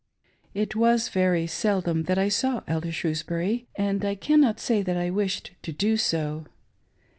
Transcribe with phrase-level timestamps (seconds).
[0.55, 5.11] It was very seldom that I saw Elder Shrewsbury, and I cannot say that I
[5.11, 6.47] wished to do so.